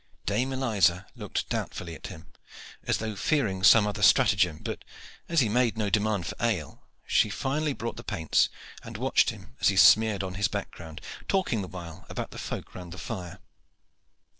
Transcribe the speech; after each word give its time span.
Dame 0.25 0.51
Eliza 0.53 1.05
looked 1.15 1.47
doubtfully 1.49 1.93
at 1.93 2.07
him, 2.07 2.31
as 2.85 2.97
though 2.97 3.15
fearing 3.15 3.61
some 3.61 3.85
other 3.85 4.01
stratagem, 4.01 4.59
but, 4.63 4.83
as 5.29 5.41
he 5.41 5.47
made 5.47 5.77
no 5.77 5.91
demand 5.91 6.25
for 6.25 6.33
ale, 6.41 6.81
she 7.05 7.29
finally 7.29 7.73
brought 7.73 7.97
the 7.97 8.03
paints, 8.03 8.49
and 8.83 8.97
watched 8.97 9.29
him 9.29 9.55
as 9.61 9.67
he 9.67 9.75
smeared 9.77 10.23
on 10.23 10.33
his 10.33 10.47
background, 10.47 11.01
talking 11.27 11.61
the 11.61 11.67
while 11.67 12.07
about 12.09 12.31
the 12.31 12.39
folk 12.39 12.73
round 12.73 12.91
the 12.91 12.97
fire. 12.97 13.37